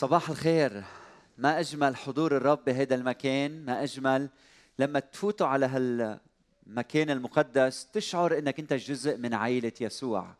[0.00, 0.84] صباح الخير.
[1.38, 4.28] ما أجمل حضور الرب بهذا المكان؟ ما أجمل
[4.78, 10.34] لما تفوتوا على هالمكان المقدس تشعر إنك أنت جزء من عائله يسوع.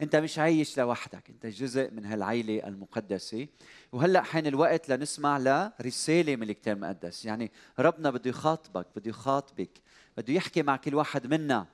[0.00, 3.46] أنت مش عايش لوحدك أنت جزء من هالعائله المقدسة.
[3.92, 9.80] وهلأ حان الوقت لنسمع لرسالة من الكتاب المقدس يعني ربنا بده يخاطبك بده يخاطبك.
[10.16, 11.66] بده يحكي مع كل واحد منا.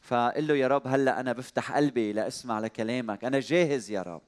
[0.00, 3.24] فقل له يا رب هلا أنا بفتح قلبي لأسمع لكلامك.
[3.24, 4.22] أنا جاهز يا رب.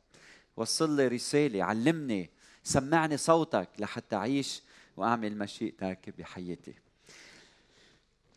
[0.57, 2.31] وصل لي رسالة علمني
[2.65, 4.63] سمعني صوتك لحتى أعيش
[4.97, 6.75] وأعمل مشيئتك بحياتي.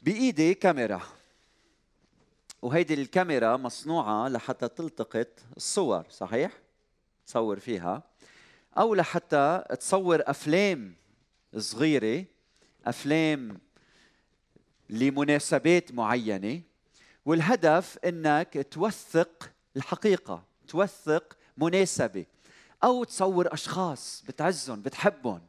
[0.02, 1.02] بإيدي كاميرا.
[2.62, 6.52] وهيدي الكاميرا مصنوعة لحتى تلتقط الصور صحيح؟
[7.28, 8.04] تصور فيها.
[8.78, 10.94] أو لحتى تصور أفلام
[11.58, 12.26] صغيرة
[12.86, 13.60] أفلام
[14.90, 16.62] لمناسبات معينة
[17.26, 22.26] والهدف إنك توثق الحقيقة توثق مناسبة
[22.84, 25.42] أو تصور أشخاص بتعزهم بتحبهم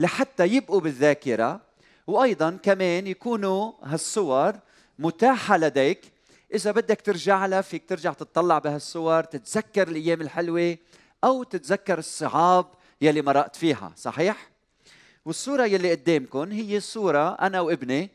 [0.00, 1.60] لحتى يبقوا بالذاكرة
[2.06, 4.58] وأيضا كمان يكونوا هالصور
[4.98, 6.12] متاحة لديك.
[6.54, 10.76] إذا بدك ترجع لها فيك ترجع تطلع بهالصور تتذكر الأيام الحلوة
[11.24, 12.66] أو تتذكر الصعاب
[13.00, 14.50] يلي مرقت فيها صحيح؟
[15.24, 18.10] والصورة يلي قدامكم هي صورة أنا وابني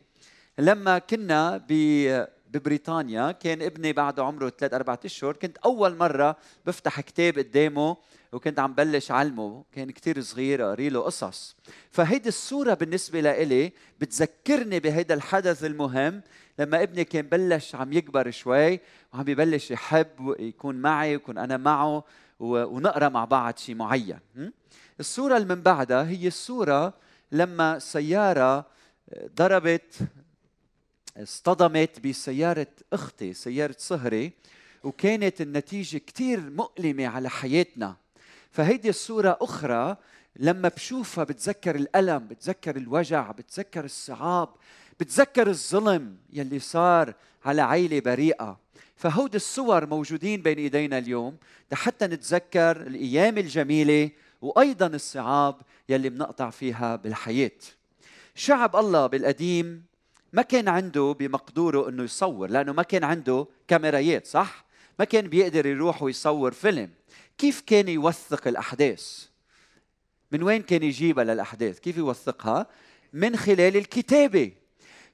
[0.60, 1.66] لما كنا
[2.50, 7.98] ببريطانيا كان ابني بعده عمره ثلاث أربعة أشهر كنت أول مرة بفتح كتاب قدامه
[8.34, 9.64] وكنت عم بلش علمه.
[9.72, 11.56] كان كتير صغير قاري له قصص.
[11.92, 16.22] فهيدي الصورة بالنسبة لإلي بتذكرني بهيدا الحدث المهم
[16.60, 18.80] لما ابني كان بلش عم يكبر شوي
[19.14, 22.04] وعم يبلش يحب يكون معي ويكون أنا معه
[22.40, 24.20] ونقرأ مع بعض شيء معين.
[25.00, 26.94] الصورة اللي من بعدها هي الصورة
[27.32, 28.66] لما سيارة
[29.36, 29.96] ضربت
[31.18, 34.32] اصطدمت بسيارة أختي سيارة صهري
[34.84, 37.96] وكانت النتيجة كتير مؤلمة على حياتنا.
[38.52, 39.98] فهيدي الصورة أخرى
[40.36, 44.50] لما بشوفها بتذكر الألم بتذكر الوجع بتذكر الصعاب
[45.00, 47.14] بتذكر الظلم يلي صار
[47.46, 48.60] على عيلة بريئة.
[48.96, 51.38] فهود الصور موجودين بين إيدينا اليوم
[51.74, 54.12] حتى نتذكر الأيام الجميلة
[54.42, 55.56] وأيضا الصعاب
[55.90, 57.52] يلي بنقطع فيها بالحياة.
[58.36, 59.84] شعب الله بالقديم
[60.34, 64.66] ما كان عنده بمقدوره إنه يصور لأنه ما كان عنده كاميرايات صح؟
[65.00, 66.90] ما كان بيقدر يروح ويصور فيلم.
[67.38, 69.26] كيف كان يوثق الأحداث؟
[70.32, 72.68] من وين كان يجيبها للأحداث؟ كيف يوثقها؟
[73.14, 74.52] من خلال الكتابة.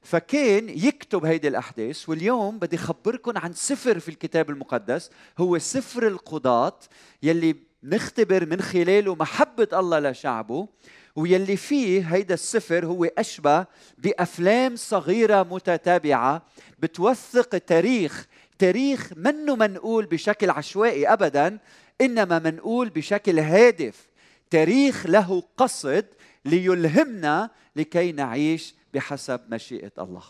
[0.01, 6.79] فكان يكتب هيدي الأحداث واليوم بدي اخبركم عن سفر في الكتاب المقدس هو سفر القضاة
[7.23, 10.67] يلي نختبر من خلاله محبة الله لشعبه.
[11.15, 13.65] ويلي فيه هيدا السفر هو أشبه
[13.97, 16.41] بأفلام صغيرة متتابعة
[16.79, 18.27] بتوثق تاريخ
[18.59, 21.59] تاريخ منه منقول بشكل عشوائي أبدا
[22.01, 24.07] إنما منقول بشكل هادف.
[24.49, 26.05] تاريخ له قصد
[26.45, 30.23] ليلهمنا لكي نعيش بحسب مشيئة الله.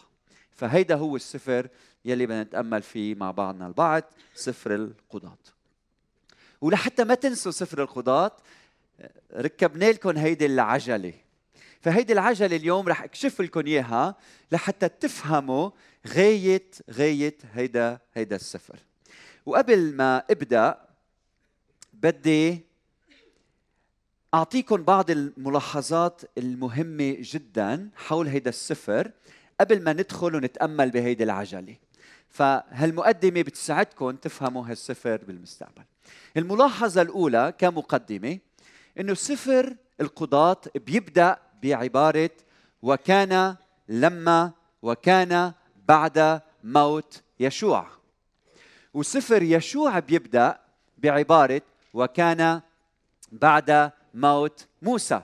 [0.52, 1.68] فهيدا هو السفر
[2.06, 4.04] يلي بدنا نتأمل فيه مع بعضنا البعض
[4.36, 5.38] سفر القضاة.
[6.62, 8.32] ولحتى ما تنسوا سفر القضاة
[9.36, 11.14] ركبنا لكم هيدي العجلة.
[11.81, 14.16] فهيدي العجلة اليوم رح أكشف لكم إياها
[14.52, 15.69] لحتى تفهموا
[16.08, 18.80] غايه غاية هيدا هيدا السفر.
[19.46, 20.78] وقبل ما أبدأ
[21.94, 22.62] بدي
[24.34, 29.12] أعطيكم بعض الملاحظات المهمة جدا حول هيدا السفر
[29.59, 31.75] قبل ما ندخل ونتأمل بهيدي العجلة.
[32.30, 35.84] فهالمقدمة بتساعدكم تفهموا هالسفر بالمستقبل.
[36.38, 38.40] الملاحظة الأولى كمقدمة
[39.00, 42.30] إنه سفر القضاة بيبدأ بعبارة
[42.81, 43.56] وكان
[43.90, 45.54] لما وكان
[45.88, 47.88] بعد موت يشوع.
[48.94, 50.59] وسفر يشوع بيبدأ
[50.98, 51.62] بعبارة
[51.94, 52.62] وكان
[53.31, 55.22] بعد موت موسى.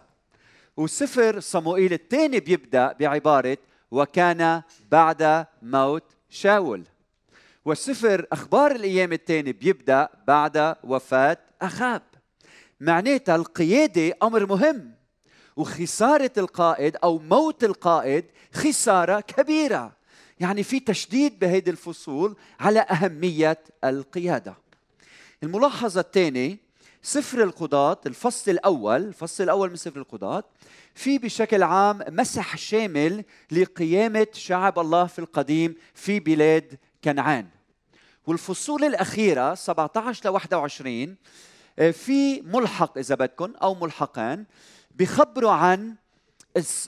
[0.78, 3.58] وسفر صموئيل الثاني بيبدأ بعبارة
[3.92, 6.84] وكان بعد موت شاول.
[7.66, 12.02] وسفر أخبار الأيام الثاني بيبدأ بعد وفاة أخاب.
[12.80, 14.94] معناتها القيادة أمر مهم
[15.56, 20.00] وخسارة القائد أو موت القائد خسارة كبيرة.
[20.40, 24.56] يعني في تشديد بهذه الفصول على أهمية القيادة.
[25.44, 26.58] الملاحظة الثانية
[27.02, 30.44] سفر القضاة الفصل الأول الفصل الأول من سفر القضاة
[30.96, 37.48] في بشكل عام مسح شامل لقيامة شعب الله في القديم في بلاد كنعان.
[38.28, 41.16] والفصول الأخيرة 17 ل 21 آه،
[41.80, 44.46] في ملحق إذا بدكم أو ملحقان
[44.96, 45.96] بخبروا عن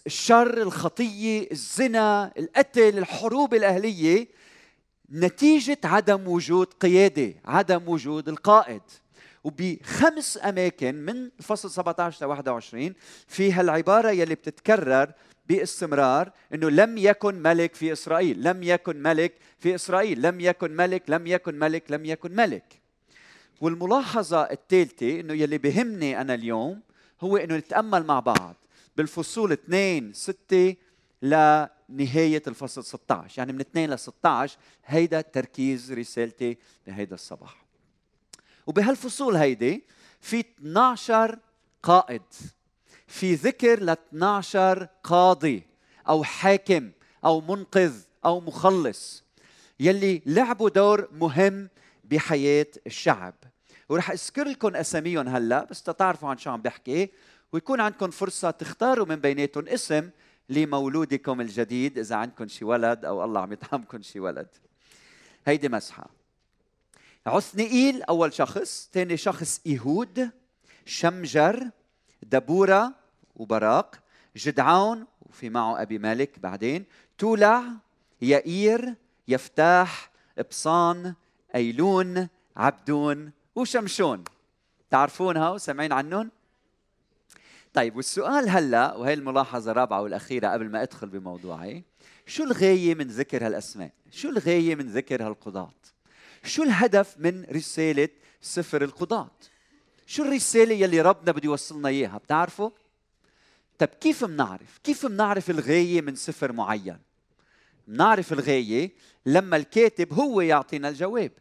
[0.08, 4.28] الشر الخطية الزنا القتل الحروب الأهلية
[5.12, 8.82] نتيجة عدم وجود قيادة عدم وجود القائد
[9.44, 12.94] وبخمس أماكن من الفصل 17 ل 21
[13.28, 15.12] في هالعبارة يلي بتتكرر
[15.50, 21.04] باستمرار إنه لم يكن ملك في إسرائيل، لم يكن ملك في إسرائيل، لم يكن ملك،
[21.08, 22.81] لم يكن ملك، لم يكن ملك.
[23.62, 26.82] والملاحظة الثالثة إنه يلي بهمني أنا اليوم
[27.22, 28.56] هو إنه نتأمل مع بعض
[28.98, 30.76] بالفصول 2 6
[31.22, 37.66] لنهاية الفصل 16 يعني من 2 ل 16 هيدا تركيز رسالتي بهيدا الصباح.
[38.68, 39.84] وبهالفصول هيدي
[40.22, 41.40] في 12
[41.84, 42.22] قائد
[43.08, 45.64] في ذكر ل 12 قاضي
[46.10, 46.92] أو حاكم
[47.26, 47.94] أو منقذ
[48.26, 49.24] أو مخلص
[49.80, 51.70] يلي لعبوا دور مهم
[52.04, 53.34] بحياة الشعب.
[53.92, 57.10] ورح أذكر لكم أساميهم هلأ بس تعرفوا عن شو عم بحكي.
[57.52, 60.10] ويكون عندكم فرصة تختاروا من بيناتهم اسم
[60.50, 64.48] لمولودكم الجديد إذا عندكم شي ولد أو الله عم يطعمكم شي ولد.
[65.48, 66.10] هيدي مسحة.
[67.26, 68.90] عثنئيل أول شخص.
[68.94, 70.30] ثاني شخص إيهود
[70.86, 71.70] شمجر
[72.24, 72.94] دبورة
[73.36, 73.96] وبراق.
[74.36, 76.86] جدعون وفي معه أبي مالك بعدين.
[77.18, 77.64] تولع
[78.22, 78.96] يائير
[79.28, 81.14] يفتاح إبصان
[81.56, 82.28] أيلون
[82.58, 84.24] عبدون وشمشون
[84.90, 86.32] تعرفونها وسمعين عنهم
[87.74, 91.84] طيب والسؤال هلا وهي الملاحظة الرابعة والأخيرة قبل ما أدخل بموضوعي
[92.26, 95.74] شو الغاية من ذكر هالأسماء؟ شو الغاية من ذكر هالقضاة؟
[96.44, 98.10] شو الهدف من رسالة
[98.42, 99.32] سفر القضاة؟
[100.06, 102.70] شو الرسالة يلي ربنا بده يوصلنا إياها؟ بتعرفوا؟
[103.80, 106.98] طيب كيف منعرف؟ كيف منعرف الغاية من سفر معين؟
[107.88, 108.92] منعرف الغاية
[109.26, 111.32] لما الكاتب هو يعطينا الجواب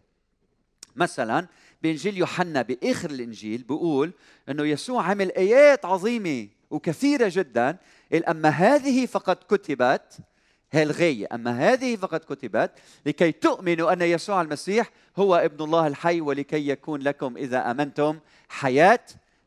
[0.96, 1.46] مثلا
[1.82, 4.12] بانجيل يوحنا بآخر الإنجيل بيقول
[4.48, 7.76] إنه يسوع عمل آيات عظيمة وكثيرة جدا.
[8.28, 10.18] أما هذه فقد كتبت
[10.72, 12.70] هي الغاية أما هذه فقد كتبت
[13.06, 18.18] لكي تؤمنوا أن يسوع المسيح هو ابن الله الحي ولكي يكون لكم إذا آمنتم
[18.48, 19.00] حياة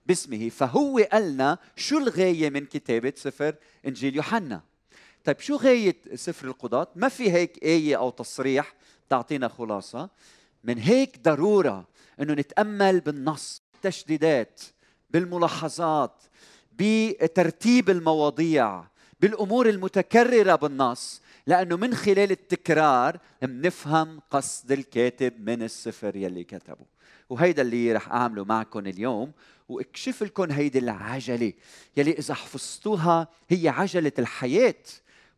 [0.06, 0.50] باسمه.
[0.50, 3.56] فهو قالنا شو الغاية من كتابة سفر
[3.88, 4.62] إنجيل يوحنا؟
[5.24, 8.74] طيب شو غاية سفر القضاة؟ ما في هيك آية أو تصريح
[9.10, 10.10] تعطينا خلاصة.
[10.64, 11.88] من هيك ضرورة
[12.22, 14.62] إنه نتأمل بالنص بالتشديدات
[15.10, 16.24] بالملاحظات
[16.72, 18.84] بترتيب المواضيع
[19.20, 26.86] بالأمور المتكررة بالنص لأنه من خلال التكرار بنفهم قصد الكاتب من السفر يلي كتبه.
[27.30, 29.32] وهيدا اللي رح أعمله معكم اليوم
[29.70, 31.54] وأكشف لكم هيدي العجلة
[31.98, 34.84] يلي إذا حفظتوها هي عجلة الحياة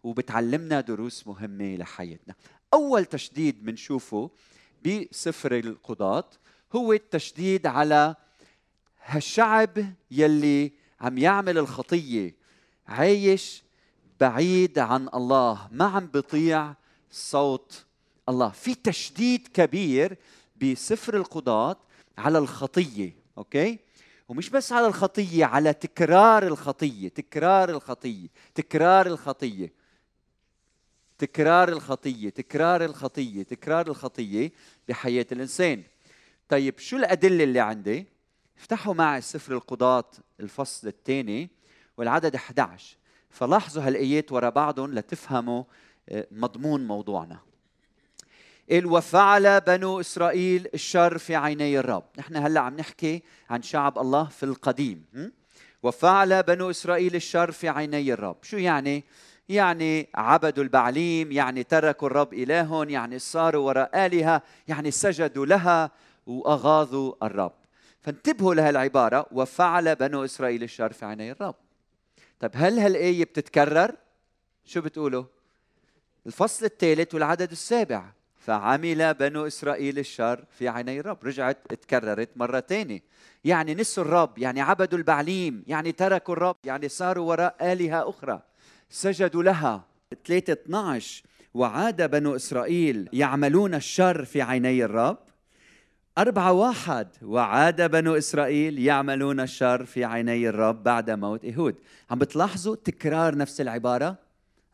[0.04, 2.36] وبتعلمنا دروس مهمة لحياتنا.
[2.74, 4.30] أول تشديد بنشوفه
[4.86, 6.30] بسفر القضاة
[6.76, 8.16] هو التشديد على
[9.06, 10.72] هالشعب يلي
[11.02, 12.36] عم يعمل الخطية.
[12.88, 13.64] عايش
[14.20, 16.74] بعيد عن الله ما عم بيطيع
[17.12, 17.86] صوت
[18.30, 18.50] الله.
[18.50, 20.18] في تشديد كبير
[20.62, 21.78] بسفر القضاة
[22.18, 23.80] على الخطية أوكي؟
[24.30, 29.74] ومش بس على الخطية على تكرار الخطية تكرار الخطية تكرار الخطية.
[31.18, 34.52] تكرار الخطية تكرار الخطية تكرار الخطية
[34.88, 35.84] بحياة الإنسان.
[36.50, 38.06] طيب شو الأدلة اللي عندي؟
[38.58, 41.50] افتحوا معي سفر القضاة الفصل الثاني
[41.98, 42.98] والعدد 11
[43.30, 45.64] فلاحظوا هالآيات ورا بعضهم لتفهموا
[46.10, 47.40] آه، مضمون موضوعنا.
[48.72, 52.04] قال وفعل بنو إسرائيل الشر في عيني الرب.
[52.18, 55.06] نحن هلأ عم نحكي عن شعب الله في القديم.
[55.84, 58.38] وفعل بنو إسرائيل الشر في عيني الرب.
[58.42, 59.04] شو يعني؟
[59.50, 65.92] يعني عبدوا البعليم يعني تركوا الرب إلههم يعني صاروا وراء آلهة يعني سجدوا لها.
[66.26, 67.54] واغاظوا الرب.
[68.02, 71.56] فانتبهوا لهالعبارة وفعل بنو إسرائيل الشر في عيني الرب.
[72.40, 73.96] طيب هل هالآية بتتكرر؟
[74.66, 75.24] شو بتقولوا؟
[76.28, 78.06] الفصل الثالث والعدد السابع.
[78.36, 81.18] فعمل بنو إسرائيل الشر في عيني الرب.
[81.24, 83.04] رجعت اتكررت مرة ثانية
[83.46, 88.42] يعني نسوا الرب يعني عبدوا البعليم يعني تركوا الرب يعني صاروا وراء آلهة أخرى.
[88.90, 89.84] سجدوا لها.
[90.26, 95.18] 3 12 وعاد بنو إسرائيل يعملون الشر في عيني الرب.
[96.18, 97.08] أربعة واحد.
[97.22, 101.76] وعاد بنو إسرائيل يعملون الشر في عيني الرب بعد موت إيهود
[102.10, 104.18] عم بتلاحظوا تكرار نفس العبارة؟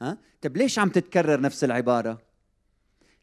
[0.02, 2.22] ها؟ طب ليش عم تتكرر نفس العبارة؟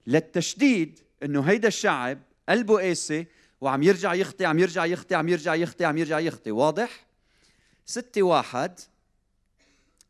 [0.06, 3.26] للتشديد إنه هيدا الشعب قلبه قاسي
[3.60, 6.50] وعم يرجع يخطي عم يرجع يخطي عم يرجع يخطي عم يرجع يخطي.
[6.50, 7.06] واضح؟
[7.86, 8.78] ستة واحد.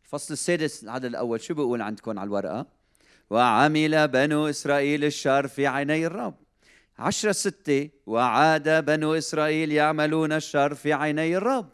[0.04, 1.40] الفصل السادس العدد الأول.
[1.40, 2.66] شو بيقول عندكم على الورقة؟
[3.30, 6.47] وعمل بنو إسرائيل الشر في عيني الرب.
[6.98, 11.68] عشرة ستة وعاد بنو إسرائيل يعملون الشر في عيني الرب.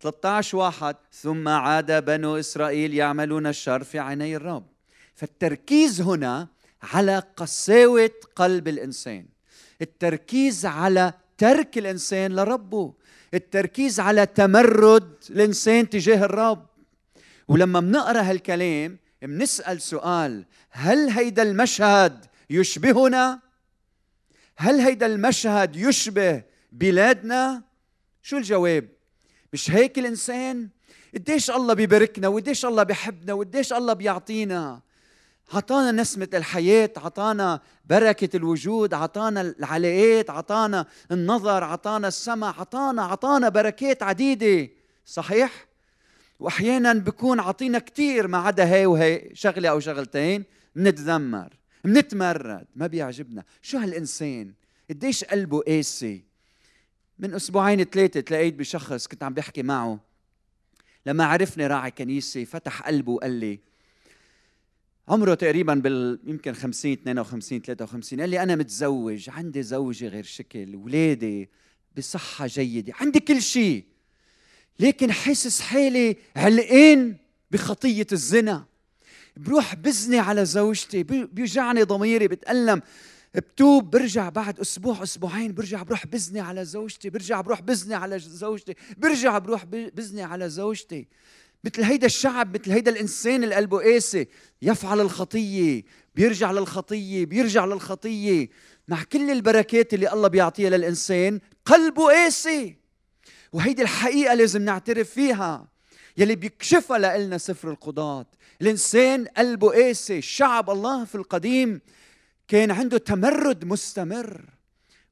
[0.00, 4.66] 13 واحد ثم عاد بنو إسرائيل يعملون الشر في عيني الرب.
[5.14, 6.48] فالتركيز هنا
[6.82, 9.26] على قساوة قلب الإنسان.
[9.82, 12.94] التركيز على ترك الإنسان لربه.
[13.34, 16.66] التركيز على تمرد الإنسان تجاه الرب.
[17.48, 23.51] ولما بنقرأ هالكلام بنسأل سؤال هل هيدا المشهد يشبهنا؟
[24.62, 26.42] هل هيدا المشهد يشبه
[26.72, 27.62] بلادنا؟
[28.22, 28.88] شو الجواب؟
[29.52, 30.68] مش هيك الإنسان؟
[31.14, 34.80] قديش الله بيباركنا وقديش الله بيحبنا وقديش الله بيعطينا؟
[35.52, 44.02] عطانا نسمة الحياة عطانا بركة الوجود عطانا العلاقات عطانا النظر عطانا السمع عطانا عطانا بركات
[44.02, 44.68] عديدة.
[45.06, 45.66] صحيح؟
[46.40, 50.44] وأحيانا بكون عطينا كثير ما عدا هي وهي شغلة أو شغلتين
[50.76, 53.44] بنتذمر بنتمرد ما بيعجبنا.
[53.62, 54.52] شو هالإنسان؟
[54.90, 56.22] قديش قلبه قاسي
[57.18, 60.00] من أسبوعين ثلاثة تلاقيت بشخص كنت عم بحكي معه
[61.06, 63.60] لما عرفني راعي كنيسه فتح قلبه وقال لي
[65.08, 70.76] عمره تقريبا بال يمكن 50 52 53 قال لي أنا متزوج عندي زوجة غير شكل
[70.76, 71.48] ولادي
[71.96, 73.84] بصحة جيدة عندي كل شيء
[74.80, 77.16] لكن حاسس حالي علقان
[77.50, 78.64] بخطية الزنا.
[79.36, 82.82] بروح بزني على زوجتي بيوجعني ضميري بتألم.
[83.34, 88.74] بتوب برجع بعد أسبوع أسبوعين برجع بروح بزني على زوجتي برجع بروح بزني على زوجتي
[88.96, 91.06] برجع بروح بزني على زوجتي.
[91.64, 94.26] مثل هيدا الشعب مثل هيدا الإنسان اللي قلبه قاسي
[94.62, 95.82] يفعل الخطية
[96.14, 98.48] بيرجع للخطية بيرجع للخطية.
[98.88, 102.76] مع كل البركات اللي الله بيعطيها للإنسان قلبه قاسي.
[103.52, 105.71] وهيدي الحقيقة لازم نعترف فيها.
[106.16, 108.26] يلي بيكشفها لنا سفر القضاة.
[108.62, 110.20] الإنسان قلبه قاسي.
[110.22, 111.80] شعب الله في القديم
[112.48, 114.44] كان عنده تمرد مستمر.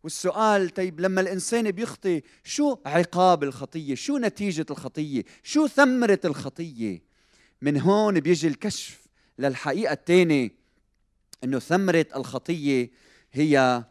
[0.02, 7.02] والسؤال طيب لما الإنسان بيخطي شو عقاب الخطية؟ شو نتيجة الخطية؟ شو ثمرة الخطية؟
[7.62, 9.00] من هون بيجي الكشف
[9.38, 10.50] للحقيقة الثانية
[11.44, 12.90] إنه ثمرة الخطية
[13.32, 13.84] هي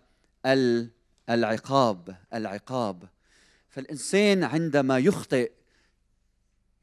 [1.29, 3.09] العقاب العقاب.
[3.69, 5.51] فالإنسان عندما يخطئ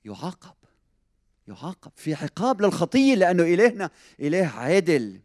[0.06, 0.54] يعاقب
[1.48, 5.20] يعاقب في عقاب للخطية لأنه إلهنا إله عادل.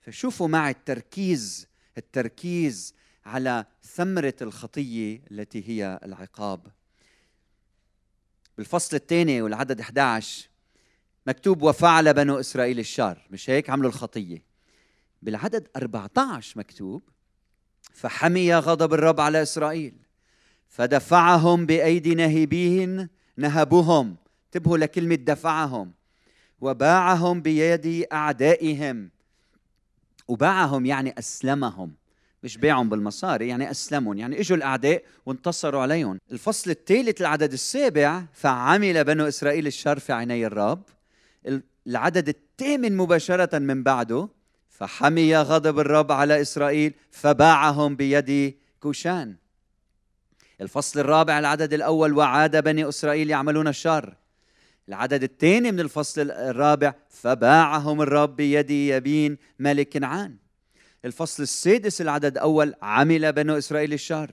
[0.00, 1.66] فشوفوا معي التركيز
[1.98, 2.94] التركيز
[3.24, 6.66] على ثمرة الخطية التي هي العقاب.
[8.56, 10.48] بالفصل الثاني والعدد 11
[11.26, 14.44] مكتوب وفعل بنو إسرائيل الشر مش هيك؟ عملوا الخطية.
[15.22, 17.02] بالعدد 14 مكتوب
[17.92, 19.94] فحمي غضب الرب على إسرائيل
[20.68, 23.08] فدفعهم بأيدي نهبيهن
[23.40, 24.16] نهبوهم
[24.46, 25.92] انتبهوا لكلمة دفعهم.
[26.60, 29.10] وباعهم بيد أعدائهم.
[30.28, 31.94] وباعهم يعني أسلمهم.
[32.42, 34.18] مش بيعهم بالمصاري يعني أسلمهم.
[34.18, 36.18] يعني إجوا الأعداء وانتصروا عليهم.
[36.32, 40.82] الفصل الثالث العدد السابع فعمل بنو إسرائيل الشر في عيني الرب.
[41.86, 44.28] العدد الثامن مباشرة من بعده
[44.68, 49.36] فحمي غضب الرب على إسرائيل فباعهم بيد كوشان.
[50.60, 54.16] الفصل الرابع العدد الأول وعاد بني إسرائيل يعملون الشر.
[54.88, 60.36] العدد الثاني من الفصل الرابع فباعهم الرب بيد يبين ملك كنعان.
[61.04, 64.30] الفصل السادس العدد الأول عمل بنو إسرائيل الشر.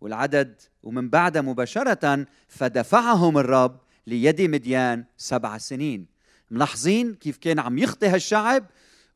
[0.00, 6.06] والعدد ومن بعد مباشرة فدفعهم الرب ليد مديان سبع سنين.
[6.50, 8.64] ملاحظين كيف كان عم يخطي هالشعب؟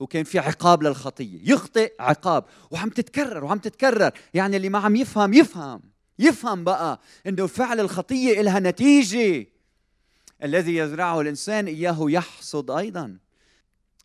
[0.01, 1.53] وكان في عقاب للخطية.
[1.53, 4.11] يخطئ عقاب وعم تتكرر وعم تتكرر.
[4.35, 5.98] يعني اللي ما عم يفهم يفهم.
[6.19, 9.47] يفهم بقى إنه فعل الخطية لها نتيجة.
[10.43, 13.17] الذي يزرعه الإنسان إياه يحصد أيضا.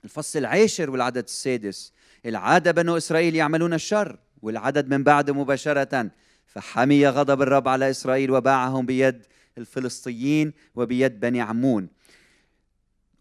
[0.03, 1.93] الفصل العاشر والعدد السادس.
[2.25, 6.11] العادة بنو إسرائيل يعملون الشر والعدد من بعد مباشرة.
[6.45, 9.25] فحمي غضب الرب على إسرائيل وباعهم بيد
[9.57, 11.87] الفلسطيين وبيد بني عمون.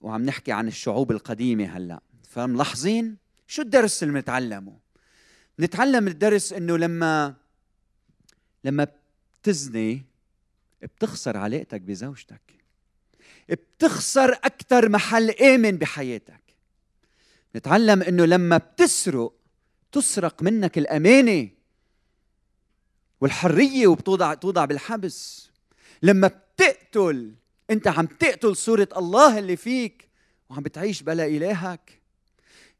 [0.01, 2.01] وعم نحكي عن الشعوب القديمة هلأ.
[2.31, 4.73] فملاحظين شو الدرس اللي بنتعلمه؟
[5.61, 7.35] نتعلم الدرس إنه لما
[8.65, 8.87] لما
[9.43, 10.03] بتزني
[10.83, 12.41] بتخسر علاقتك بزوجتك.
[13.49, 16.43] بتخسر أكثر محل آمن بحياتك.
[17.57, 19.33] نتعلم إنه لما بتسرق
[19.93, 21.49] تسرق منك الأمانة
[23.21, 25.51] والحرية وبتوضع توضع بالحبس.
[26.03, 27.35] لما بتقتل
[27.71, 30.09] أنت عم تقتل صورة الله اللي فيك
[30.51, 32.01] وعم بتعيش بلا إلهك.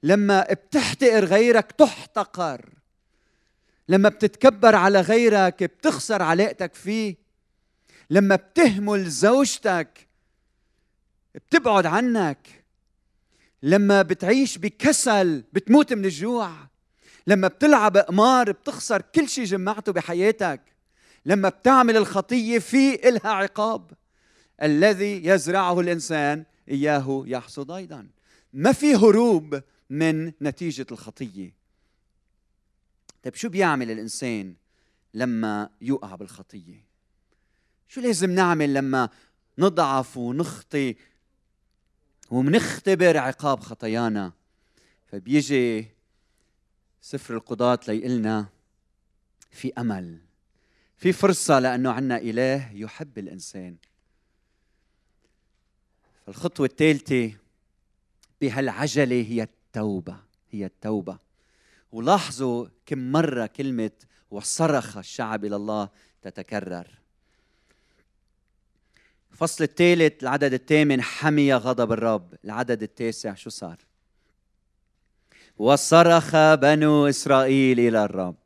[0.03, 2.69] لما بتحتقر غيرك تحتقر.
[3.89, 7.17] لما بتتكبر على غيرك بتخسر علاقتك فيه.
[8.11, 10.09] لما بتهمل زوجتك
[11.35, 12.65] بتبعد عنك.
[13.63, 16.53] لما بتعيش بكسل بتموت من الجوع.
[17.27, 20.61] لما بتلعب قمار بتخسر كل شيء جمعته بحياتك.
[21.27, 23.91] لما بتعمل الخطية في إلها عقاب.
[24.63, 28.09] الذي يزرعه الإنسان إياه يحصد أيضا.
[28.53, 31.62] ما في هروب من نتيجة الخطية.
[33.23, 34.55] طيب شو بيعمل الإنسان
[35.15, 36.85] لما يوقع بالخطية؟
[37.89, 39.09] شو لازم نعمل لما
[39.59, 40.97] نضعف ونخطي
[42.31, 44.33] ومنختبر عقاب خطايانا؟
[45.07, 45.89] فبيجي
[47.01, 48.47] سفر القضاة ليقلنا
[49.51, 50.21] في أمل
[50.97, 53.77] في فرصة لأنه عنا إله يحب الإنسان.
[56.27, 57.33] فالخطوة الثالثة
[58.41, 60.17] بهالعجلة هي التوبة
[60.51, 61.19] هي التوبة.
[61.93, 63.91] ولاحظوا كم مرة كلمة
[64.31, 65.89] وصرخ الشعب إلى الله
[66.23, 66.87] تتكرر.
[69.33, 72.35] الفصل الثالث العدد الثامن حمي غضب الرب.
[72.45, 73.79] العدد التاسع شو صار؟
[75.59, 78.37] وصرخ بنو إسرائيل إلى الرب.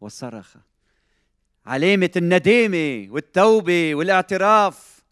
[0.00, 0.56] وصرخ.
[1.66, 5.04] علامة الندامة والتوبة والإعتراف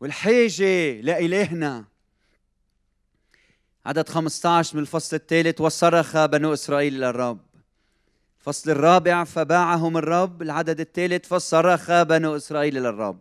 [0.00, 1.84] والحاجة لإلهنا.
[3.86, 7.38] عدد 15 من الفصل الثالث وصرخ بنو إسرائيل إلى الرب.
[8.40, 10.42] الفصل الرابع فباعهم الرب.
[10.42, 13.18] العدد الثالث فصرخ بنو إسرائيل إلى الرب.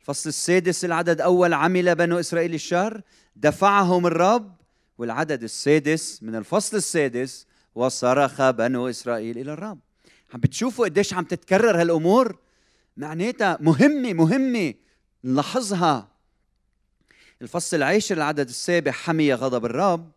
[0.00, 3.00] الفصل السادس العدد أول عمل بنو إسرائيل الشر.
[3.36, 4.52] دفعهم الرب.
[4.98, 9.78] والعدد السادس من الفصل السادس وصرخ بنو إسرائيل إلى الرب.
[10.34, 12.38] عم بتشوفوا قديش عم تتكرر هالأمور؟
[12.96, 14.74] معناتها مهمة مهمة
[15.24, 16.11] نلاحظها.
[17.42, 20.12] الفصل العاشر العدد السابع حمي غضب الرب.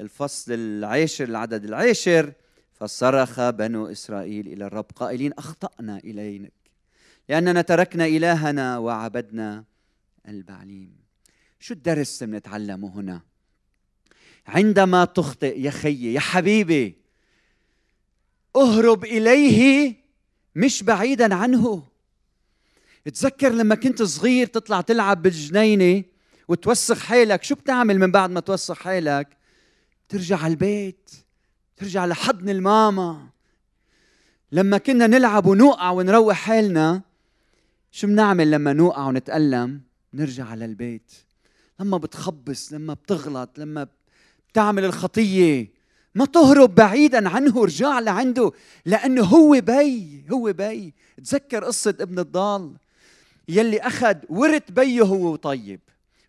[0.00, 2.32] الفصل العاشر العدد العاشر
[2.72, 6.52] فصرخ بنو إسرائيل إلى الرب قائلين أخطأنا إليك
[7.28, 9.64] لأننا تركنا إلهنا وعبدنا
[10.28, 10.96] البعليم.
[11.60, 13.20] شو الدرس بنتعلمه هنا؟
[14.46, 16.96] عندما تخطئ يا خيي يا حبيبي
[18.56, 19.94] اهرب إليه
[20.54, 21.82] مش بعيدا عنه.
[23.04, 26.15] تذكر لما كنت صغير تطلع تلعب بالجنينة؟
[26.48, 29.36] وتوسخ حالك شو بتعمل من بعد ما توسخ حالك
[30.08, 31.10] ترجع على البيت
[31.76, 33.26] ترجع لحضن الماما.
[34.52, 37.02] لما كنا نلعب ونوقع ونروح حالنا
[37.90, 39.80] شو بنعمل لما نوقع ونتألم؟
[40.14, 41.12] نرجع على البيت.
[41.80, 43.86] لما بتخبص لما بتغلط لما
[44.52, 45.76] بتعمل الخطية.
[46.14, 48.52] ما تهرب بعيدا عنه رجع لعنده.
[48.86, 50.94] لأنه هو بي هو بي.
[51.24, 52.76] تذكر قصة ابن الضال؟
[53.48, 55.80] يلي أخذ ورث بيه هو طيب.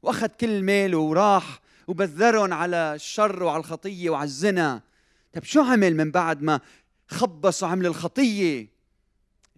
[0.08, 4.82] وأخذ كل ماله وراح وبذرهم على الشر وعلى الخطية وعلى الزنا.
[5.34, 6.60] طيب شو عمل من بعد ما
[7.08, 8.67] خبص وعمل الخطية؟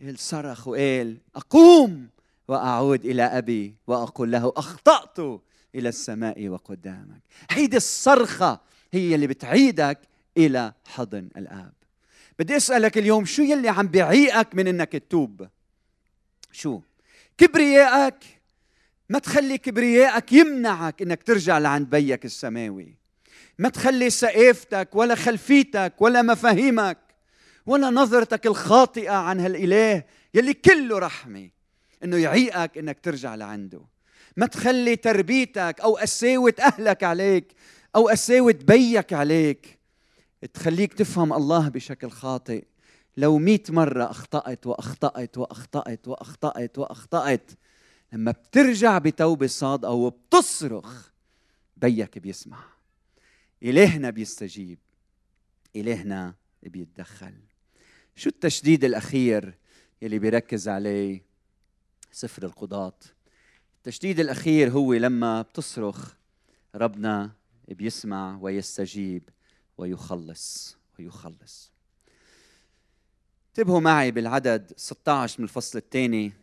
[0.01, 2.09] قال صرخ وقال أقوم
[2.47, 5.41] وأعود إلى أبي وأقول له أخطأت
[5.75, 7.21] إلى السماء وقدامك.
[7.49, 8.59] هيدي الصرخة
[8.93, 9.99] هي اللي بتعيدك
[10.37, 11.73] إلى حضن الآب.
[12.39, 15.47] بدي أسألك اليوم شو يلي عم بيعيقك من إنك تتوب؟
[16.51, 16.81] شو؟
[17.37, 18.38] كبريائك
[19.09, 22.95] ما تخلي كبريائك يمنعك إنك ترجع لعند بيك السماوي.
[23.59, 26.97] ما تخلي سقافتك ولا خلفيتك ولا مفاهيمك
[27.65, 31.49] ولا نظرتك الخاطئة عن هالإله يلي كله رحمة
[32.03, 33.81] إنه يعيقك إنك ترجع لعنده.
[34.37, 37.53] ما تخلي تربيتك أو قساوة أهلك عليك
[37.95, 39.79] أو قساوة بيك عليك
[40.53, 42.63] تخليك تفهم الله بشكل خاطئ.
[43.17, 47.51] لو مئة مرة أخطأت وأخطأت وأخطأت وأخطأت وأخطأت
[48.13, 51.09] لما بترجع بتوبة صادقة وبتصرخ
[51.77, 52.63] بيك بيسمع.
[53.63, 54.79] إلهنا بيستجيب
[55.75, 57.33] إلهنا بيتدخل.
[58.15, 59.57] شو التشديد الأخير
[60.01, 61.23] يلي بيركز عليه؟
[62.11, 62.99] سفر القضاة.
[63.77, 66.13] التشديد الأخير هو لما بتصرخ
[66.75, 67.31] ربنا
[67.67, 69.29] بيسمع ويستجيب
[69.77, 71.71] ويخلص ويخلص.
[73.49, 76.33] انتبهوا معي بالعدد 16 من الفصل الثاني.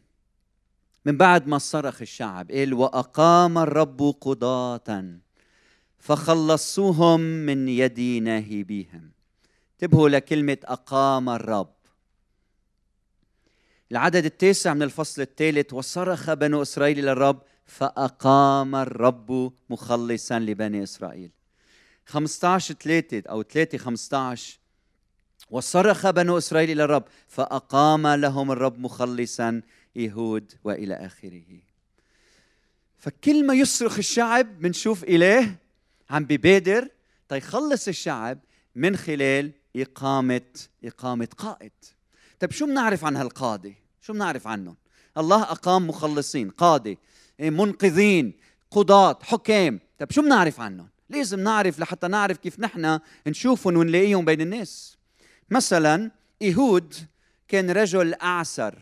[1.06, 5.04] من بعد ما صرخ الشعب قال وأقام الرب قضاة
[5.98, 9.10] فخلصوهم من يد ناهبيهم.
[9.72, 11.74] انتبهوا لكلمة أقام الرب.
[13.92, 21.30] العدد التاسع من الفصل الثالث وصرخ بنو إسرائيل إلى الرب فأقام الرب مخلصا لبني إسرائيل.
[22.06, 24.58] 15 3 أو 3 15
[25.50, 29.62] وصرخ بنو إسرائيل إلى الرب فأقام لهم الرب مخلصا
[29.96, 31.60] يهود وإلى آخره.
[32.98, 35.56] فكل ما يصرخ الشعب بنشوف إله
[36.10, 36.88] عم ببادر
[37.28, 38.38] تيخلص الشعب
[38.74, 40.40] من خلال إقامة
[40.84, 41.72] إقامة قائد.
[42.40, 44.76] طيب شو بنعرف عن هالقادة شو بنعرف عنهم
[45.18, 46.96] الله أقام مخلصين قادة
[47.38, 48.32] منقذين
[48.70, 49.80] قضاة حكام.
[49.98, 54.96] طيب شو بنعرف عنهم لازم نعرف لحتى نعرف كيف نحن نشوفهم ونلاقيهم بين الناس.
[55.50, 56.10] مثلا
[56.42, 56.94] إيهود
[57.48, 58.78] كان رجل أعسر.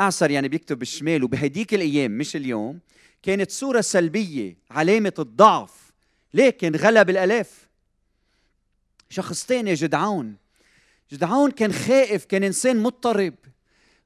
[0.00, 2.80] أعسر يعني بيكتب بالشمال وبهديك الأيام مش اليوم
[3.22, 5.92] كانت صورة سلبية علامة الضعف
[6.34, 7.68] لكن غلب الآلاف.
[9.10, 10.36] شخص تاني جدعون
[11.12, 13.34] جدعون كان خائف كان إنسان مضطرب.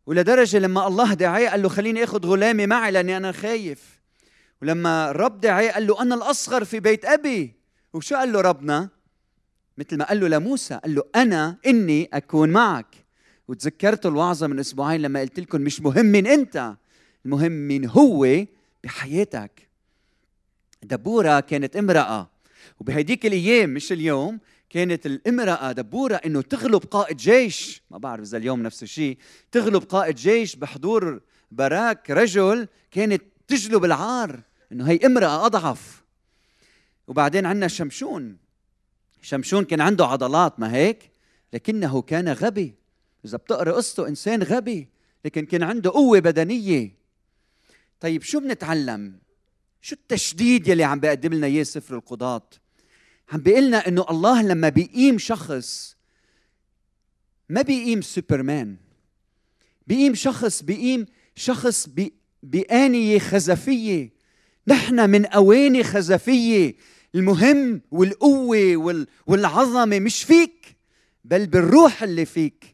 [0.07, 4.01] ولدرجة لما الله دعاه قال له خليني اخذ غلامي معي لأني أنا خايف.
[4.63, 7.55] ولما الرب دعاه قال له أنا الأصغر في بيت أبي.
[7.93, 8.89] وشو قال له ربنا؟
[9.79, 13.04] مثل ما قال له لموسى قال له أنا إني أكون معك.
[13.49, 16.75] وتذكرتوا الوعظة من أسبوعين لما قلت لكم مش مهم مين أنت
[17.25, 18.45] المهم مين هو
[18.85, 19.69] بحياتك.
[20.83, 22.31] دبورة كانت امرأة
[22.81, 27.83] وبهديك الأيام مش اليوم كانت الامرأة دبورة إنه تغلب قائد جيش.
[27.91, 29.19] ما بعرف إذا اليوم نفس الشيء.
[29.53, 34.41] تغلب قائد جيش بحضور براك رجل كانت تجلب العار
[34.73, 36.05] إنه هي امرأة أضعف.
[37.07, 38.37] وبعدين عندنا شمشون.
[39.23, 41.11] شمشون كان عنده عضلات ما هيك؟
[41.53, 42.75] لكنه كان غبي.
[43.25, 44.89] إذا بتقرأ قصته إنسان غبي
[45.25, 46.95] لكن كان عنده قوة بدنية.
[48.01, 49.19] طيب شو بنتعلم؟
[49.83, 52.49] شو التشديد يلي عم بيقدم لنا إياه سفر القضاة؟
[53.33, 55.97] عم بيقول لنا إنه الله لما بيقيم شخص
[57.49, 58.77] ما بيقيم سوبرمان.
[59.87, 61.89] بيقيم شخص بيقيم شخص
[62.43, 64.13] بآنية خزفية.
[64.67, 66.75] نحن من أواني خزفية.
[67.15, 70.77] المهم والقوة والعظمة مش فيك
[71.25, 72.74] بل بالروح اللي فيك.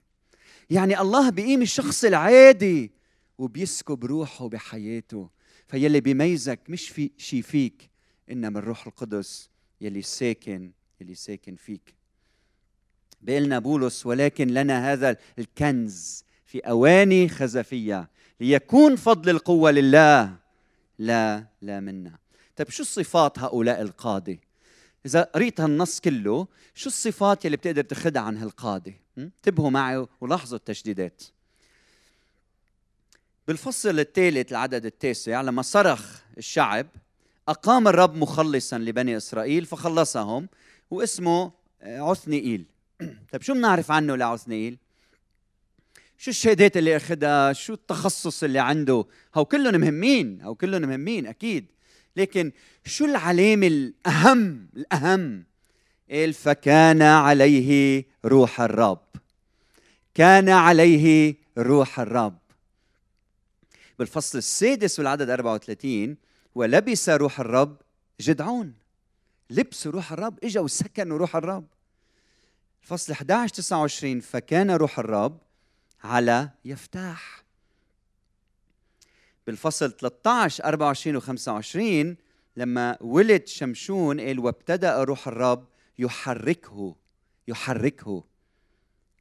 [0.70, 2.90] يعني الله بيقيم الشخص العادي
[3.38, 5.30] وبيسكب روحه بحياته.
[5.68, 7.90] فيلي بيميزك مش في شي فيك
[8.30, 11.94] إنما الروح القدس يلي ساكن يلي ساكن فيك.
[13.20, 20.36] بيقلنا بولس ولكن لنا هذا الكنز في أواني خزفية ليكون فضل القوة لله
[20.98, 22.18] لا لا منا.
[22.56, 24.38] طيب شو صفات هؤلاء القادة؟
[25.06, 31.22] إذا قريت هالنص كله شو الصفات يلي بتقدر تاخذها عن هالقادة؟ انتبهوا معي ولاحظوا التشديدات.
[33.48, 36.86] بالفصل الثالث العدد التاسع لما صرخ الشعب
[37.48, 40.48] أقام الرب مخلصا لبني إسرائيل فخلصهم
[40.90, 41.52] واسمه
[41.82, 42.64] عثنيئيل
[43.32, 44.78] طيب شو بنعرف عنه لعثنيئيل
[46.18, 49.04] شو الشهادات اللي أخذها؟ شو التخصص اللي عنده؟
[49.34, 51.66] هو كلهم مهمين هو كلهم مهمين أكيد.
[52.16, 52.52] لكن
[52.84, 55.44] شو العلامة الأهم الأهم
[56.10, 59.02] قال فكان عليه روح الرب.
[60.14, 62.38] كان عليه روح الرب.
[63.98, 66.16] بالفصل السادس والعدد 34
[66.54, 67.76] ولبس روح الرب
[68.20, 68.74] جدعون.
[69.50, 71.66] لبس روح الرب إجا وسكنوا روح الرب.
[72.82, 75.38] الفصل 11 29 فكان روح الرب
[76.04, 77.44] على يفتاح.
[79.46, 82.16] بالفصل 13 24 و 25
[82.56, 85.66] لما ولد شمشون قال وابتدأ روح الرب
[86.00, 86.96] يحركه
[87.48, 88.24] يحركه.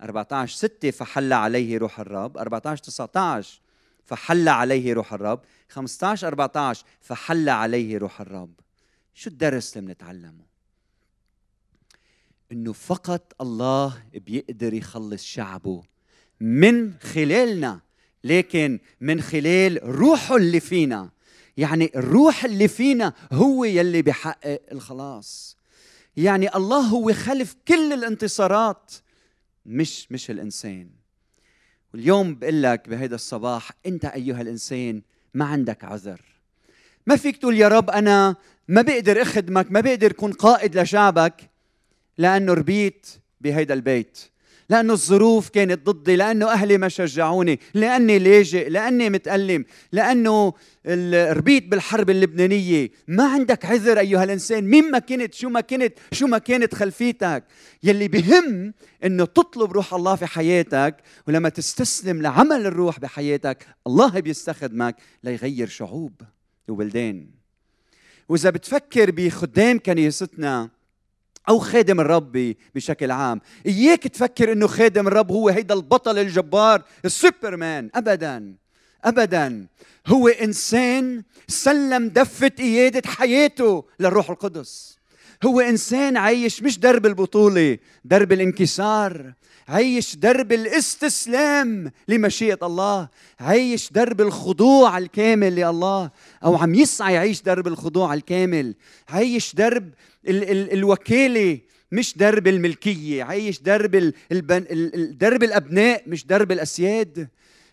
[0.02, 2.38] 14 6 فحل عليه روح الرب.
[2.38, 3.62] 14 19
[4.06, 5.42] فحل عليه روح الرب.
[5.70, 8.54] 15 14 فحل عليه روح الرب.
[9.14, 10.50] شو الدرس اللي بنتعلمه؟
[12.52, 15.84] إنه فقط الله بيقدر يخلص شعبه
[16.40, 17.80] من خلالنا
[18.24, 21.12] لكن من خلال روحه اللي فينا.
[21.58, 25.59] يعني الروح اللي فينا هو يلي بيحقق الخلاص.
[26.20, 28.92] يعني الله هو خلف كل الانتصارات.
[29.66, 30.90] مش مش الإنسان.
[31.94, 35.02] واليوم بقول لك بهذا الصباح أنت أيها الإنسان
[35.34, 36.22] ما عندك عذر.
[37.08, 38.36] ما فيك تقول يا رب أنا
[38.68, 41.50] ما بقدر أخدمك ما بقدر أكون قائد لشعبك
[42.18, 43.08] لأنه ربيت
[43.42, 44.20] بهيدا البيت.
[44.70, 50.54] لأنه الظروف كانت ضدي لأنه أهلي ما شجعوني لأني لاجئ لأني متألم لأنه
[51.14, 54.64] ربيت بالحرب اللبنانية ما عندك عذر أيها الإنسان.
[54.64, 57.44] مين ما كنت شو ما كنت شو ما كانت خلفيتك.
[57.84, 60.96] يلي بهم إنه تطلب روح الله في حياتك
[61.28, 66.22] ولما تستسلم لعمل الروح بحياتك الله بيستخدمك ليغير شعوب
[66.68, 67.28] وبلدان.
[68.30, 70.70] وإذا بتفكر بخدام كنيستنا
[71.50, 73.42] أو خادم الرب بشكل عام.
[73.66, 77.90] إياك تفكر إنه خادم الرب هو هيدا البطل الجبار السوبرمان.
[77.96, 78.56] ابدا.
[79.06, 79.68] ابدا.
[80.08, 85.00] هو إنسان سلم دفة قياده حياته للروح القدس.
[85.46, 89.34] هو إنسان عايش مش درب البطولة درب الانكسار.
[89.68, 93.08] عايش درب الاستسلام لمشيئة الله.
[93.40, 96.12] عايش درب الخضوع الكامل لله.
[96.44, 98.76] أو عم يسعى يعيش درب الخضوع الكامل.
[99.10, 99.90] عايش درب
[100.28, 101.60] ال- ال- الوكالة
[101.92, 107.30] مش درب الملكية عايش درب ال- البن- درب الأبناء مش درب الأسياد.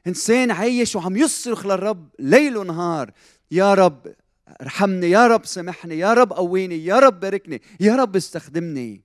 [0.07, 3.11] إنسان عايش وعم يصرخ للرب ليل ونهار
[3.51, 4.15] يا رب
[4.63, 9.01] ارحمني يا رب سامحني يا رب قويني يا رب باركني يا رب استخدمني.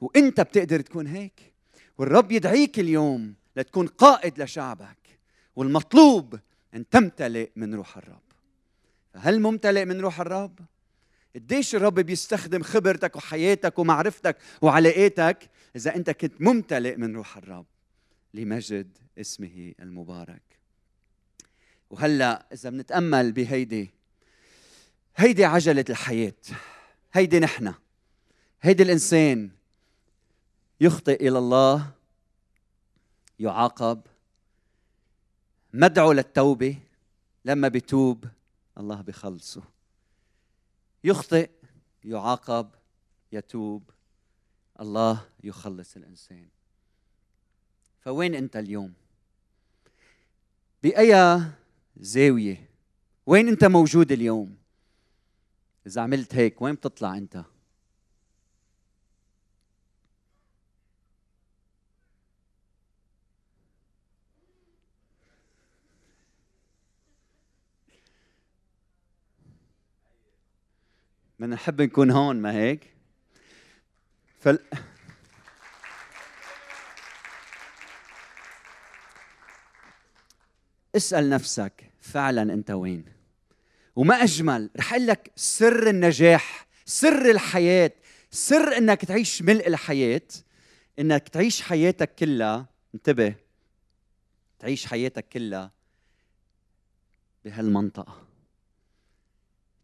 [0.00, 1.52] وإنت بتقدر تكون هيك
[1.98, 4.96] والرب يدعيك اليوم لتكون قائد لشعبك
[5.56, 6.38] والمطلوب
[6.74, 8.22] أن تمتلئ من روح الرب.
[9.16, 10.58] هل ممتلئ من روح الرب؟
[11.38, 17.66] قديش الرب بيستخدم خبرتك وحياتك ومعرفتك وعلاقاتك إذا أنت كنت ممتلئ من روح الرب
[18.34, 20.42] لمجد اسمه المبارك.
[21.90, 23.90] وهلأ إذا بنتأمل بهيدي
[25.16, 26.32] هيدي عجلة الحياة
[27.12, 27.74] هيدي نحن
[28.62, 29.50] هيدي الإنسان
[30.80, 31.90] يخطئ إلى الله
[33.38, 34.00] يعاقب
[35.72, 36.76] مدعو للتوبة
[37.44, 38.24] لما بيتوب
[38.78, 39.77] الله بخلصه.
[41.08, 41.50] يخطئ
[42.04, 42.70] يعاقب
[43.32, 43.90] يتوب.
[44.80, 46.48] الله يخلص الإنسان.
[48.00, 48.92] فوين أنت اليوم؟
[50.82, 51.42] بأي
[51.96, 52.70] زاوية؟
[53.26, 54.56] وين أنت موجود اليوم؟
[55.86, 57.44] إذا عملت هيك وين بتطلع أنت؟
[71.38, 72.94] بدنا نحب نكون هون ما هيك؟
[74.40, 74.58] فل...
[80.96, 83.04] اسأل نفسك فعلا أنت وين؟
[83.96, 87.92] وما أجمل رح أقول لك سر النجاح سر الحياة
[88.30, 90.28] سر أنك تعيش ملء الحياة
[90.98, 93.34] أنك تعيش حياتك كلها انتبه
[94.58, 95.70] تعيش حياتك كلها
[97.44, 98.26] بهالمنطقة.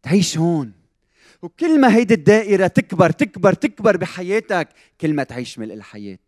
[0.03, 0.84] تعيش هون.
[1.41, 4.69] وكل ما هيدي الدائرة تكبر تكبر تكبر بحياتك.
[5.01, 6.19] كل ما تعيش ملء الحياة.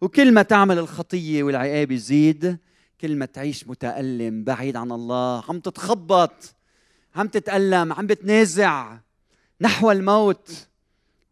[0.00, 2.58] وكل ما تعمل الخطية والعقاب يزيد.
[3.00, 5.44] كل ما تعيش متألم بعيد عن الله.
[5.48, 6.54] عم تتخبط
[7.16, 8.98] عم تتألم عم بتنازع
[9.60, 10.68] نحو الموت.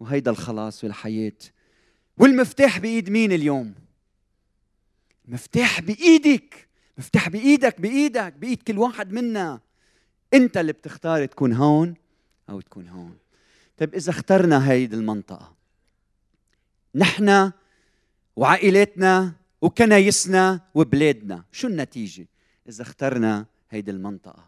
[0.01, 1.33] وهيدا الخلاص والحياة.
[2.19, 3.75] والمفتاح بإيد مين اليوم؟
[5.29, 6.69] المفتاح بإيدك.
[6.99, 9.61] مفتاح بإيدك بإيدك بإيد كل واحد منا.
[10.35, 11.95] أنت اللي بتختار تكون هون.
[12.51, 13.17] أو تكون هون.
[13.79, 15.55] طيب إذا اخترنا هيدي المنطقة
[16.95, 17.53] نحن
[18.37, 22.27] وعائلاتنا وكنايسنا وبلادنا شو النتيجة؟
[22.69, 24.45] إذا اخترنا هيدي المنطقة.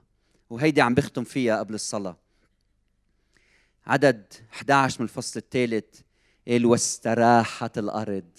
[0.50, 2.16] وهيدي عم بختم فيها قبل الصلاة.
[3.86, 6.00] عدد 11 من الفصل الثالث
[6.48, 8.30] قال واستراحت الأرض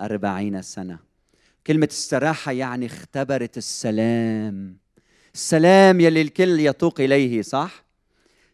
[0.00, 0.98] أربعين سنة
[1.66, 4.76] كلمة استراحة يعني اختبرت السلام.
[5.34, 7.84] السلام يلي الكل يتوق إليه صح؟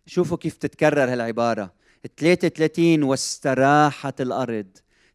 [0.06, 1.72] شوفوا كيف تتكرر هالعبارة.
[2.16, 4.66] 33 واستراحت الأرض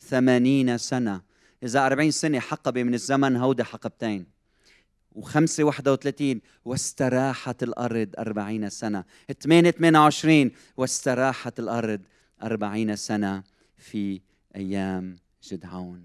[0.02, 1.22] ثمانين سنة.
[1.64, 4.26] إذا أربعين سنة حقبة من الزمن هودي حقبتين
[5.12, 9.04] وخمسة واحدة وثلاثين واستراحت الأرض أربعين سنة.
[9.40, 12.02] ثمانية ثمانية وعشرين واستراحت الأرض
[12.44, 13.44] أربعين سنة
[13.78, 14.22] في
[14.56, 16.04] أيام جدعون.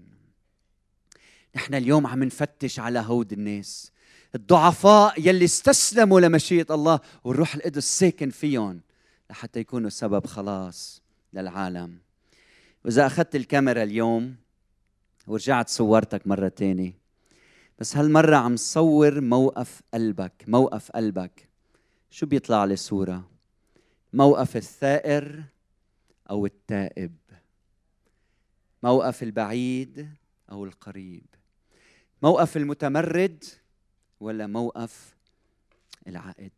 [1.55, 3.91] نحن اليوم عم نفتش على هود الناس.
[4.37, 8.81] الضعفاء يلي استسلموا لمشيئة الله والروح القدس ساكن فيهم
[9.29, 11.01] لحتى يكونوا سبب خلاص
[11.33, 11.97] للعالم.
[12.85, 14.35] وإذا أخذت الكاميرا اليوم
[15.27, 16.93] ورجعت صورتك مرة تاني
[17.79, 21.49] بس هالمرة عم صور موقف قلبك موقف قلبك.
[22.09, 23.29] شو بيطلع لي صورة؟
[24.13, 25.43] موقف الثائر
[26.29, 27.15] أو التائب؟
[28.83, 30.09] موقف البعيد
[30.51, 31.25] أو القريب؟
[32.23, 33.43] موقف المتمرد
[34.19, 35.15] ولا موقف
[36.07, 36.53] العائد.